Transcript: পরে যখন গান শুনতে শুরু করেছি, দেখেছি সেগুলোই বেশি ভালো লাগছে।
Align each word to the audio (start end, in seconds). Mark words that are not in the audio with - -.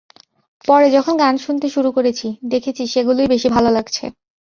পরে 0.65 0.87
যখন 0.91 1.13
গান 1.17 1.35
শুনতে 1.37 1.67
শুরু 1.69 1.89
করেছি, 1.91 2.27
দেখেছি 2.51 2.83
সেগুলোই 2.87 3.27
বেশি 3.27 3.47
ভালো 3.49 3.69
লাগছে। 3.71 4.05